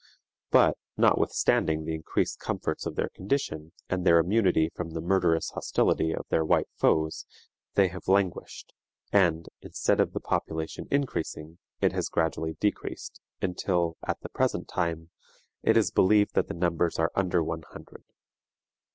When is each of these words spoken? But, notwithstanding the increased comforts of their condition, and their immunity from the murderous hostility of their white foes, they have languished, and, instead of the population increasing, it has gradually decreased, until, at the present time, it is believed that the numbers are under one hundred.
But, 0.49 0.79
notwithstanding 0.97 1.85
the 1.85 1.93
increased 1.93 2.39
comforts 2.39 2.87
of 2.87 2.95
their 2.95 3.09
condition, 3.09 3.71
and 3.87 4.03
their 4.03 4.17
immunity 4.17 4.71
from 4.73 4.89
the 4.95 4.99
murderous 4.99 5.51
hostility 5.51 6.11
of 6.11 6.25
their 6.29 6.43
white 6.43 6.67
foes, 6.73 7.27
they 7.75 7.87
have 7.89 8.07
languished, 8.07 8.73
and, 9.13 9.47
instead 9.61 9.99
of 9.99 10.13
the 10.13 10.19
population 10.19 10.87
increasing, 10.89 11.59
it 11.81 11.91
has 11.91 12.09
gradually 12.09 12.53
decreased, 12.59 13.21
until, 13.43 13.95
at 14.01 14.19
the 14.21 14.29
present 14.29 14.67
time, 14.67 15.11
it 15.61 15.77
is 15.77 15.91
believed 15.91 16.33
that 16.33 16.47
the 16.47 16.55
numbers 16.55 16.97
are 16.97 17.11
under 17.13 17.43
one 17.43 17.61
hundred. 17.69 18.03